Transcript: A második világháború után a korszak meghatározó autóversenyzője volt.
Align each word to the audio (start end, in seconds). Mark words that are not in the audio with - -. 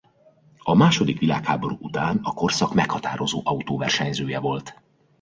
A 0.59 0.73
második 0.73 1.19
világháború 1.19 1.77
után 1.79 2.19
a 2.23 2.33
korszak 2.33 2.73
meghatározó 2.73 3.41
autóversenyzője 3.43 4.39
volt. 4.39 4.81